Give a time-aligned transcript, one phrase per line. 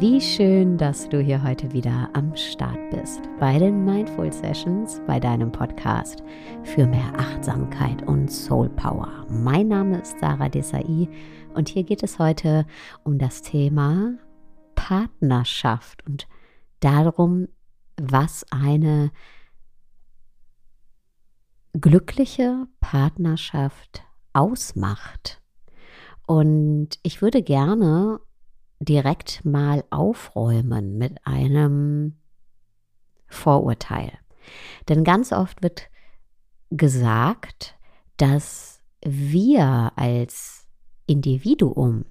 [0.00, 6.22] dass du hier heute wieder am Start bist bei den Mindful Sessions, bei deinem Podcast
[6.62, 9.26] für mehr Achtsamkeit und Soul Power.
[9.28, 11.06] Mein Name ist Sarah Desai
[11.52, 12.64] und hier geht es heute
[13.04, 14.14] um das Thema
[14.74, 16.26] Partnerschaft und
[16.80, 17.48] darum,
[18.00, 19.10] was eine
[21.74, 25.42] glückliche Partnerschaft ausmacht.
[26.26, 28.20] Und ich würde gerne
[28.80, 32.16] direkt mal aufräumen mit einem
[33.28, 34.12] Vorurteil.
[34.88, 35.88] Denn ganz oft wird
[36.70, 37.76] gesagt,
[38.16, 40.66] dass wir als
[41.06, 42.04] Individuum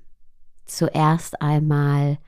[0.66, 2.20] zuerst einmal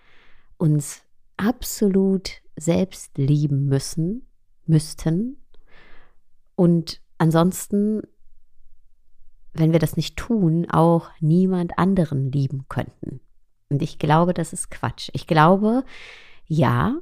[0.57, 1.03] uns
[1.37, 4.27] absolut selbst lieben müssen,
[4.65, 5.37] müssten
[6.55, 8.03] und ansonsten,
[9.53, 13.20] wenn wir das nicht tun, auch niemand anderen lieben könnten.
[13.71, 15.09] Und ich glaube, das ist Quatsch.
[15.13, 15.85] Ich glaube,
[16.45, 16.97] ja,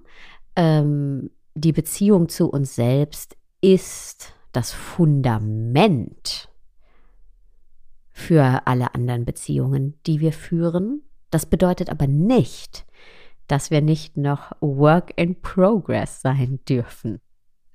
[0.56, 6.48] ähm, die Beziehung zu uns selbst ist das Fundament
[8.11, 11.02] für alle anderen Beziehungen, die wir führen.
[11.31, 12.86] Das bedeutet aber nicht,
[13.48, 17.20] dass wir nicht noch Work in Progress sein dürfen.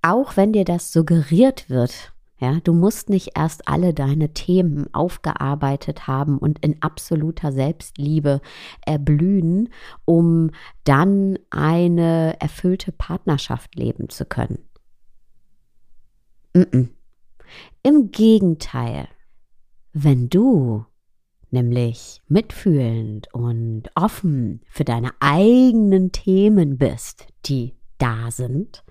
[0.02, 6.06] Auch wenn dir das suggeriert wird, ja, du musst nicht erst alle deine Themen aufgearbeitet
[6.08, 8.40] haben und in absoluter Selbstliebe
[8.84, 9.68] erblühen,
[10.04, 10.50] um
[10.82, 14.58] dann eine erfüllte Partnerschaft leben zu können.
[16.54, 16.88] Mm -mm.
[17.82, 19.08] Im Gegenteil,
[19.92, 20.84] wenn du
[21.50, 28.84] nämlich mitfühlend und offen für deine eigenen Themen bist, die da sind,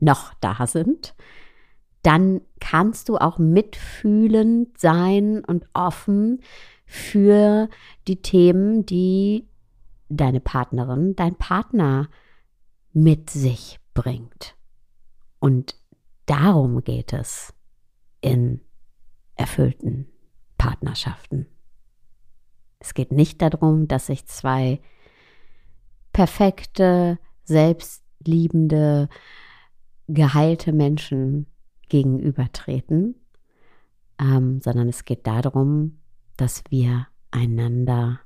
[0.00, 1.14] noch da sind,
[2.04, 6.42] dann kannst du auch mitfühlend sein und offen
[6.86, 7.68] für
[8.06, 9.48] die Themen, die
[10.10, 12.08] deine Partnerin, dein Partner
[12.92, 14.54] mit sich bringt.
[15.40, 15.76] Und
[16.26, 17.54] darum geht es
[18.20, 18.60] in
[19.34, 20.06] erfüllten
[20.58, 21.46] Partnerschaften.
[22.80, 24.80] Es geht nicht darum, dass sich zwei
[26.12, 29.08] perfekte, selbstliebende,
[30.06, 31.46] geheilte Menschen
[31.88, 33.14] gegenübertreten,
[34.20, 35.98] ähm, sondern es geht darum,
[36.36, 38.20] dass wir einander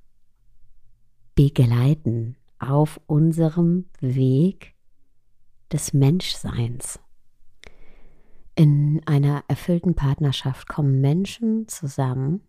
[1.35, 4.75] begleiten auf unserem Weg
[5.73, 6.99] des Menschseins.
[8.55, 12.43] In einer erfüllten Partnerschaft kommen Menschen zusammen,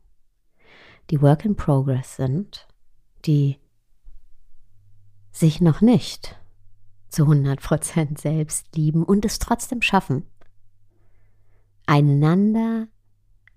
[1.12, 2.68] die Work in Progress sind,
[3.26, 3.58] die
[5.32, 6.36] sich noch nicht
[7.10, 10.26] zu 100% selbst lieben und es trotzdem schaffen,
[11.90, 12.88] einander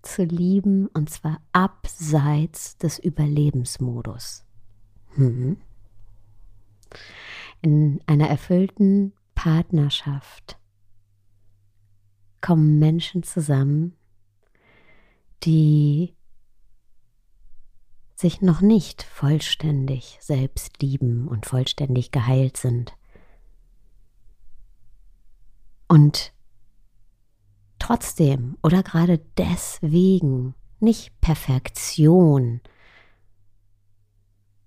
[0.00, 4.46] zu lieben und zwar abseits des Überlebensmodus.
[5.14, 5.58] Mhm.
[7.60, 10.58] In einer erfüllten Partnerschaft
[12.40, 13.96] kommen Menschen zusammen,
[15.44, 16.16] die
[18.16, 22.94] sich noch nicht vollständig selbst lieben und vollständig geheilt sind.
[25.86, 26.32] Und
[27.82, 32.60] trotzdem oder gerade deswegen nicht Perfektion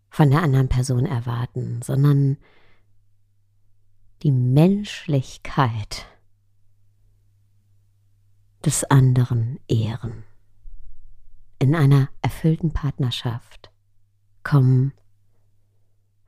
[0.09, 2.37] von der anderen Person erwarten, sondern
[4.23, 6.07] die Menschlichkeit
[8.65, 10.25] des anderen ehren.
[11.57, 13.71] In einer erfüllten Partnerschaft
[14.43, 14.91] kommen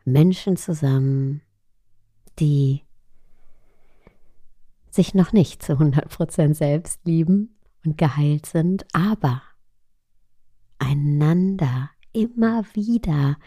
[0.05, 1.41] Menschen zusammen,
[2.39, 2.86] die
[4.97, 7.55] sich noch nicht zu 100% selbst lieben
[7.85, 9.43] und geheilt sind, aber
[10.79, 13.37] einander immer wieder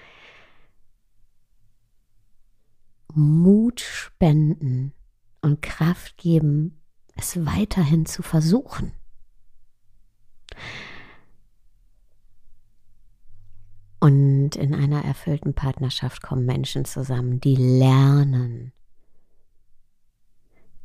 [3.12, 4.92] Mut spenden
[5.40, 6.80] und Kraft geben,
[7.16, 8.92] es weiterhin zu versuchen.
[13.98, 18.72] Und in einer erfüllten Partnerschaft kommen Menschen zusammen, die lernen,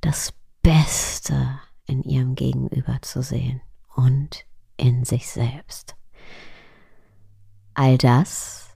[0.02, 0.34] das
[0.66, 3.62] Beste in ihrem Gegenüber zu sehen
[3.96, 4.48] und
[4.78, 5.96] in sich selbst.
[7.76, 8.76] All das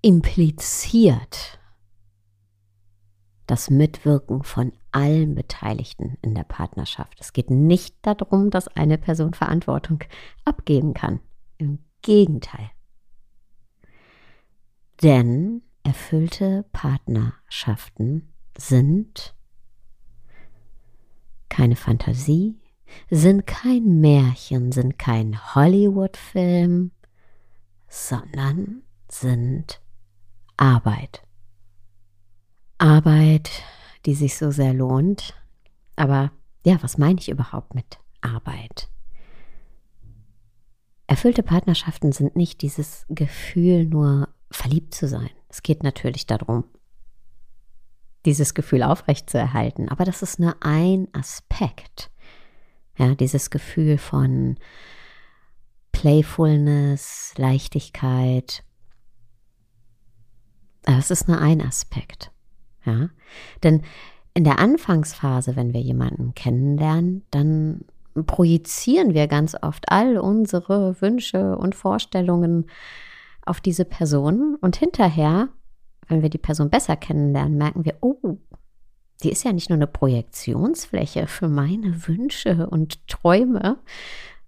[0.00, 1.58] impliziert
[3.48, 7.20] das Mitwirken von allen Beteiligten in der Partnerschaft.
[7.20, 10.04] Es geht nicht darum, dass eine Person Verantwortung
[10.44, 11.18] abgeben kann.
[11.58, 12.70] Im Gegenteil.
[15.02, 19.33] Denn erfüllte Partnerschaften sind
[21.64, 22.60] keine Fantasie,
[23.10, 26.90] sind kein Märchen, sind kein Hollywood-Film,
[27.88, 29.80] sondern sind
[30.58, 31.22] Arbeit.
[32.76, 33.50] Arbeit,
[34.04, 35.32] die sich so sehr lohnt.
[35.96, 36.32] Aber
[36.66, 38.90] ja, was meine ich überhaupt mit Arbeit?
[41.06, 45.30] Erfüllte Partnerschaften sind nicht dieses Gefühl, nur verliebt zu sein.
[45.48, 46.64] Es geht natürlich darum,
[48.24, 49.88] dieses Gefühl aufrechtzuerhalten.
[49.88, 52.10] Aber das ist nur ein Aspekt.
[52.96, 54.56] Ja, dieses Gefühl von
[55.92, 58.62] Playfulness, Leichtigkeit.
[60.82, 62.30] Das ist nur ein Aspekt.
[62.84, 63.08] Ja,
[63.62, 63.82] denn
[64.34, 67.84] in der Anfangsphase, wenn wir jemanden kennenlernen, dann
[68.26, 72.66] projizieren wir ganz oft all unsere Wünsche und Vorstellungen
[73.44, 75.48] auf diese Person und hinterher
[76.08, 78.38] wenn wir die Person besser kennenlernen, merken wir, oh,
[79.22, 83.78] die ist ja nicht nur eine Projektionsfläche für meine Wünsche und Träume,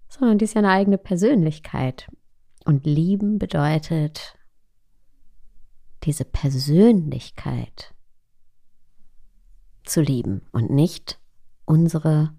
[0.07, 2.09] sondern die ist ja eine eigene Persönlichkeit.
[2.65, 4.35] Und lieben bedeutet
[6.03, 7.93] diese Persönlichkeit
[9.83, 11.19] zu lieben und nicht
[11.65, 12.33] unsere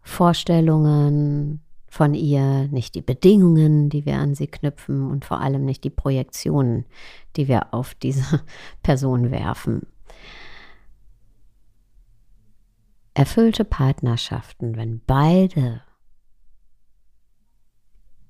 [0.00, 1.62] Vorstellungen,
[1.92, 5.90] von ihr, nicht die Bedingungen, die wir an sie knüpfen und vor allem nicht die
[5.90, 6.86] Projektionen,
[7.36, 8.40] die wir auf diese
[8.82, 9.86] Person werfen.
[13.12, 15.82] Erfüllte Partnerschaften, wenn beide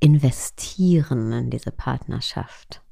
[0.01, 2.83] investieren in diese Partnerschaft,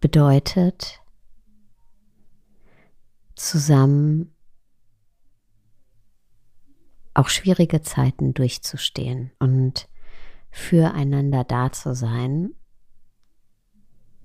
[0.00, 1.00] bedeutet
[3.36, 4.34] zusammen
[7.18, 9.88] auch schwierige Zeiten durchzustehen und
[10.50, 12.54] füreinander da zu sein,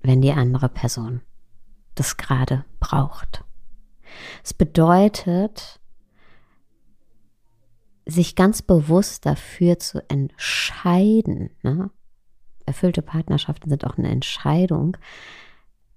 [0.00, 1.20] wenn die andere Person
[1.96, 3.44] das gerade braucht.
[4.44, 5.80] Es bedeutet,
[8.06, 11.90] sich ganz bewusst dafür zu entscheiden, ne?
[12.64, 14.96] erfüllte Partnerschaften sind auch eine Entscheidung,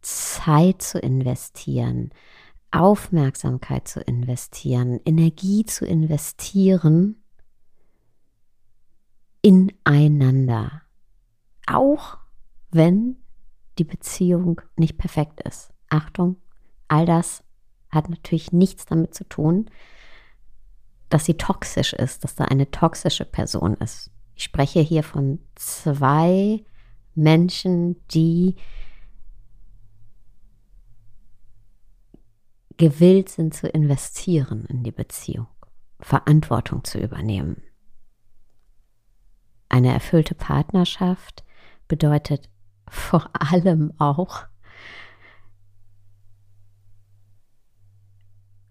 [0.02, 2.12] Zeit zu investieren,
[2.72, 7.24] Aufmerksamkeit zu investieren, Energie zu investieren
[9.42, 10.82] ineinander.
[11.66, 12.18] Auch
[12.72, 13.18] wenn
[13.78, 15.72] die Beziehung nicht perfekt ist.
[15.90, 16.38] Achtung,
[16.88, 17.44] all das
[17.90, 19.70] hat natürlich nichts damit zu tun,
[21.10, 24.12] dass sie toxisch ist, dass da eine toxische Person ist.
[24.36, 26.64] Ich spreche hier von zwei
[27.16, 28.56] Menschen, die
[32.78, 35.48] gewillt sind zu investieren in die Beziehung,
[36.00, 37.62] Verantwortung zu übernehmen.
[39.70, 41.44] Eine erfüllte Partnerschaft
[41.88, 42.50] bedeutet
[42.88, 44.46] vor allem auch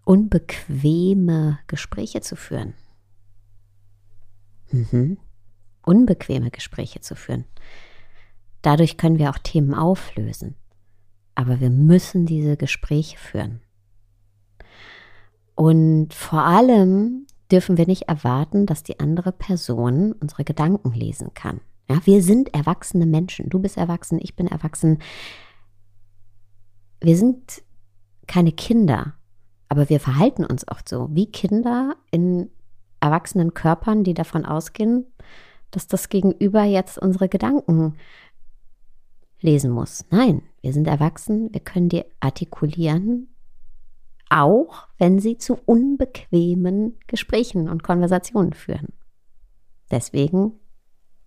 [0.03, 2.73] unbequeme Gespräche zu führen.
[4.71, 5.17] Mhm.
[5.81, 7.45] Unbequeme Gespräche zu führen.
[8.61, 10.55] Dadurch können wir auch Themen auflösen.
[11.35, 13.61] Aber wir müssen diese Gespräche führen.
[15.57, 21.61] Und vor allem dürfen wir nicht erwarten, dass die andere Person unsere Gedanken lesen kann.
[21.89, 23.49] Ja, wir sind erwachsene Menschen.
[23.49, 24.99] Du bist erwachsen, ich bin erwachsen.
[27.01, 27.63] Wir sind
[28.27, 29.15] keine Kinder,
[29.67, 32.51] aber wir verhalten uns oft so wie Kinder in
[32.99, 35.07] erwachsenen Körpern, die davon ausgehen,
[35.71, 37.95] dass das Gegenüber jetzt unsere Gedanken
[39.41, 40.05] lesen muss.
[40.11, 43.29] Nein, wir sind erwachsen, wir können die artikulieren,
[44.29, 48.93] auch wenn sie zu unbequemen Gesprächen und Konversationen führen.
[49.91, 50.59] Deswegen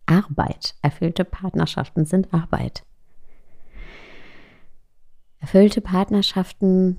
[0.07, 0.75] Arbeit.
[0.83, 2.85] Erfüllte Partnerschaften sind Arbeit.
[5.39, 6.99] Erfüllte Partnerschaften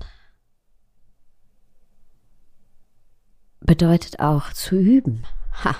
[3.60, 5.24] bedeutet auch zu üben.
[5.64, 5.76] Ha,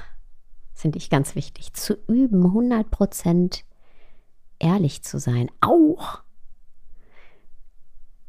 [0.73, 1.73] finde ich ganz wichtig.
[1.73, 3.65] Zu üben, 100%
[4.59, 5.51] ehrlich zu sein.
[5.61, 6.23] Auch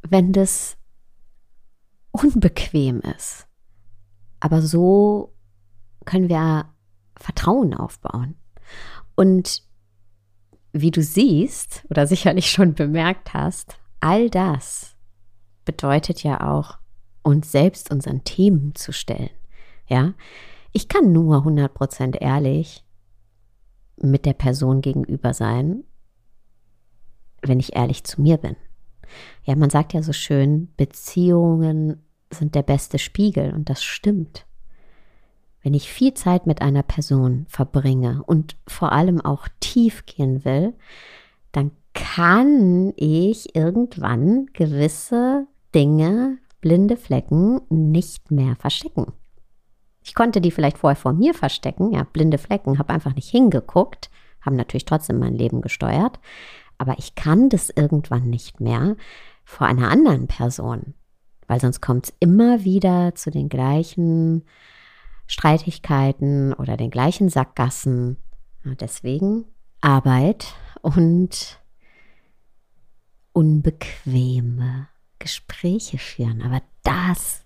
[0.02, 0.78] wenn das
[2.14, 3.48] unbequem ist.
[4.40, 5.34] Aber so
[6.06, 6.66] können wir
[7.18, 8.36] Vertrauen aufbauen.
[9.16, 9.64] Und
[10.72, 14.96] wie du siehst oder sicherlich schon bemerkt hast, all das
[15.66, 16.78] bedeutet ja auch,
[17.22, 19.30] uns selbst unseren Themen zu stellen.
[19.88, 20.14] Ja,
[20.74, 22.84] ich kann nur 100% ehrlich
[23.96, 25.84] mit der Person gegenüber sein,
[27.42, 28.56] wenn ich ehrlich zu mir bin.
[29.44, 34.46] Ja, man sagt ja so schön, Beziehungen sind der beste Spiegel und das stimmt.
[35.62, 40.74] Wenn ich viel Zeit mit einer Person verbringe und vor allem auch tief gehen will,
[41.54, 49.14] dann kann ich irgendwann gewisse Dinge, blinde Flecken nicht mehr verstecken.
[50.04, 54.10] Ich konnte die vielleicht vorher vor mir verstecken, ja, blinde Flecken, habe einfach nicht hingeguckt,
[54.42, 56.20] haben natürlich trotzdem mein Leben gesteuert,
[56.78, 58.96] aber ich kann das irgendwann nicht mehr,
[59.44, 60.94] vor einer anderen Person,
[61.48, 64.44] weil sonst kommt es immer wieder zu den gleichen
[65.28, 68.18] Streitigkeiten oder den gleichen Sackgassen.
[68.64, 69.46] deswegen
[69.82, 71.60] Arbeit und
[73.34, 74.88] unbequeme
[75.20, 76.42] Gespräche führen.
[76.42, 77.44] Aber das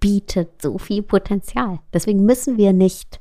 [0.00, 1.78] bietet so viel Potenzial.
[1.92, 3.20] Deswegen müssen wir nicht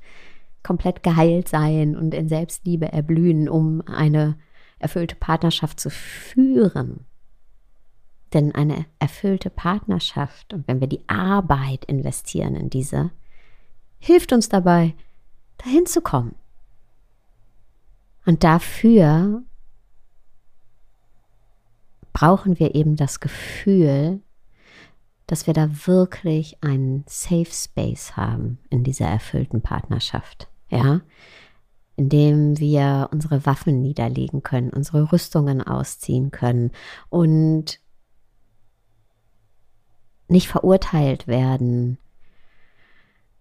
[0.64, 4.38] komplett geheilt sein und in Selbstliebe erblühen, um eine
[4.82, 7.06] erfüllte Partnerschaft zu führen.
[8.34, 13.12] Denn eine erfüllte Partnerschaft, und wenn wir die Arbeit investieren in diese,
[14.00, 14.96] hilft uns dabei,
[15.58, 16.36] dahin zu kommen.
[18.26, 19.44] Und dafür
[22.14, 24.22] brauchen wir eben das Gefühl,
[25.28, 30.50] dass wir da wirklich einen Safe Space haben in dieser erfüllten Partnerschaft.
[30.70, 31.02] Ja,
[32.02, 36.72] in dem wir unsere Waffen niederlegen können, unsere Rüstungen ausziehen können
[37.10, 37.80] und
[40.28, 42.00] nicht verurteilt werden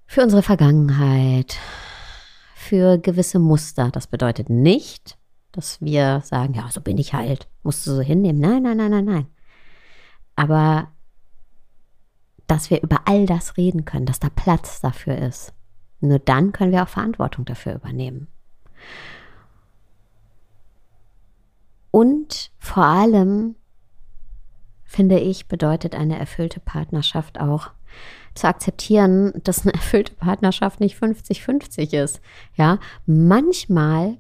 [0.05, 1.57] für unsere Vergangenheit,
[2.55, 3.91] für gewisse Muster.
[3.91, 5.17] Das bedeutet nicht,
[5.53, 8.41] dass wir sagen, ja, so bin ich halt, musst du so hinnehmen.
[8.41, 9.27] Nein, nein, nein, nein, nein.
[10.37, 10.89] Aber
[12.47, 15.55] dass wir über all das reden können, dass da Platz dafür ist.
[16.01, 18.29] Nur dann können wir auch Verantwortung dafür übernehmen.
[21.91, 23.57] Und vor allem,
[24.85, 27.71] finde ich, bedeutet eine erfüllte Partnerschaft auch
[28.35, 32.21] zu akzeptieren, dass eine erfüllte Partnerschaft nicht 50-50 ist.
[32.55, 34.19] Ja, manchmal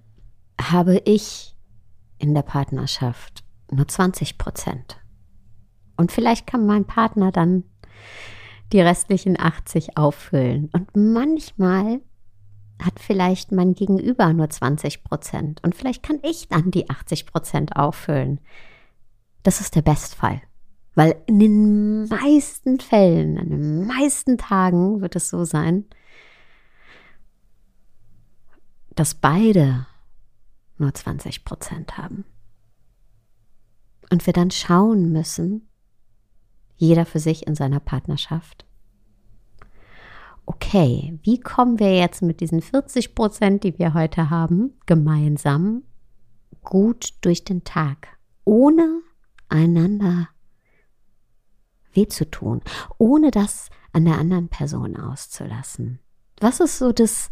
[0.61, 1.57] habe ich
[2.19, 4.99] in der Partnerschaft nur 20 Prozent.
[5.97, 7.64] Und vielleicht kann mein Partner dann
[8.73, 10.71] die restlichen 80 auffüllen.
[10.73, 12.00] Und manchmal
[12.84, 17.76] hat vielleicht mein Gegenüber nur 20 Prozent und vielleicht kann ich dann die 80 Prozent
[17.76, 18.40] auffüllen.
[19.42, 20.42] Das ist der Bestfall.
[20.94, 25.84] Weil in den meisten Fällen, in den meisten Tagen wird es so sein,
[28.96, 29.87] dass beide
[30.78, 32.25] nur 20 Prozent haben.
[34.10, 35.68] Und wir dann schauen müssen,
[36.76, 38.66] jeder für sich in seiner Partnerschaft,
[40.50, 45.85] okay, wie kommen wir jetzt mit diesen 40 Prozent, die wir heute haben, gemeinsam
[46.62, 49.00] gut durch den Tag, ohne
[49.49, 50.28] einander
[51.92, 52.62] weh zu tun,
[52.99, 56.00] ohne das an der anderen Person auszulassen.
[56.40, 57.30] Was ist so das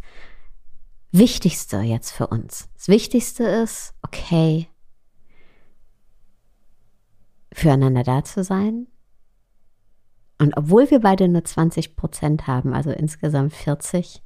[1.11, 2.69] Wichtigste jetzt für uns?
[2.75, 4.69] Das Wichtigste ist, okay,
[7.51, 8.87] füreinander da zu sein,
[10.39, 14.23] und obwohl wir beide nur 20 Prozent haben, also insgesamt 40,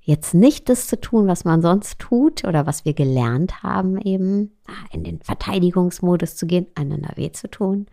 [0.00, 4.56] jetzt nicht das zu tun, was man sonst tut oder was wir gelernt haben, eben
[4.66, 7.86] ah, in den Verteidigungsmodus zu gehen, einander weh zu tun,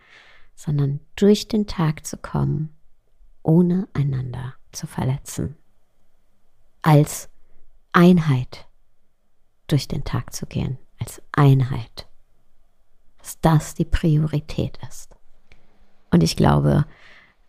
[0.54, 2.70] sondern durch den Tag zu kommen,
[3.42, 5.56] ohne einander zu verletzen.
[6.80, 7.28] Als
[7.92, 8.66] Einheit
[9.66, 12.08] durch den Tag zu gehen, als Einheit.
[13.18, 15.14] Dass das die Priorität ist.
[16.10, 16.86] Und ich glaube,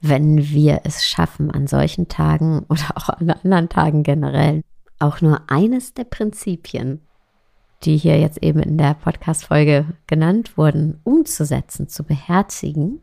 [0.01, 4.61] wenn wir es schaffen, an solchen Tagen oder auch an anderen Tagen generell,
[4.99, 7.01] auch nur eines der Prinzipien,
[7.83, 13.01] die hier jetzt eben in der Podcast-Folge genannt wurden, umzusetzen, zu beherzigen,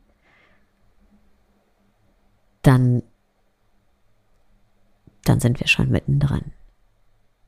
[2.63, 3.03] dann,
[5.25, 6.53] dann sind wir schon mittendrin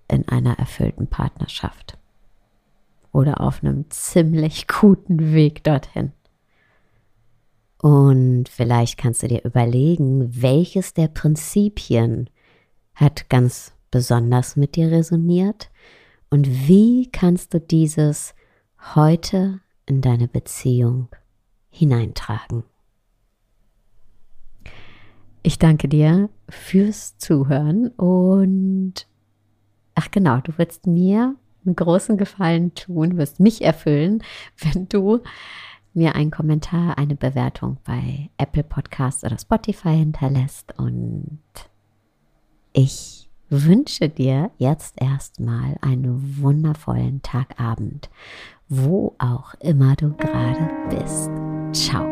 [0.09, 1.97] in einer erfüllten Partnerschaft
[3.13, 6.13] oder auf einem ziemlich guten Weg dorthin.
[7.85, 12.31] Und vielleicht kannst du dir überlegen, welches der Prinzipien
[12.95, 15.71] hat ganz besonders mit dir resoniert
[16.31, 18.35] und wie kannst du dieses
[18.95, 21.09] heute in deine Beziehung
[21.69, 22.64] hineintragen.
[25.43, 29.07] Ich danke dir fürs Zuhören und
[29.95, 31.37] ach genau, du wirst mir
[31.67, 34.23] einen großen Gefallen tun, wirst mich erfüllen,
[34.57, 35.21] wenn du
[35.95, 40.79] mir einen Kommentar, eine Bewertung bei Apple Podcasts oder Spotify hinterlässt.
[40.79, 41.41] Und
[42.73, 48.11] ich wünsche dir jetzt erstmal einen wundervollen Tagabend,
[48.69, 51.31] wo auch immer du gerade bist.
[51.73, 52.05] Ciao.